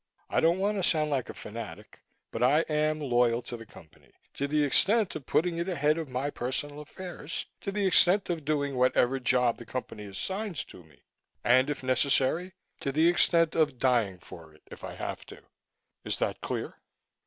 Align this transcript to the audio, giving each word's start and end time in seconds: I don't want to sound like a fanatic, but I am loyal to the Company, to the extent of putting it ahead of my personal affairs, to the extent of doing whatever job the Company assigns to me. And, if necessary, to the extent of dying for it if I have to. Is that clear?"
I 0.31 0.39
don't 0.39 0.57
want 0.57 0.77
to 0.77 0.81
sound 0.89 1.11
like 1.11 1.29
a 1.29 1.33
fanatic, 1.35 2.01
but 2.31 2.41
I 2.41 2.61
am 2.61 2.99
loyal 2.99 3.43
to 3.43 3.55
the 3.55 3.67
Company, 3.67 4.11
to 4.33 4.47
the 4.47 4.63
extent 4.63 5.15
of 5.15 5.27
putting 5.27 5.59
it 5.59 5.69
ahead 5.69 5.99
of 5.99 6.09
my 6.09 6.31
personal 6.31 6.79
affairs, 6.79 7.45
to 7.59 7.71
the 7.71 7.85
extent 7.85 8.27
of 8.27 8.43
doing 8.43 8.75
whatever 8.75 9.19
job 9.19 9.57
the 9.59 9.65
Company 9.67 10.05
assigns 10.05 10.63
to 10.65 10.83
me. 10.83 11.03
And, 11.43 11.69
if 11.69 11.83
necessary, 11.83 12.53
to 12.79 12.91
the 12.91 13.07
extent 13.07 13.53
of 13.53 13.77
dying 13.77 14.17
for 14.17 14.55
it 14.55 14.63
if 14.71 14.83
I 14.83 14.95
have 14.95 15.23
to. 15.27 15.43
Is 16.03 16.17
that 16.17 16.41
clear?" 16.41 16.79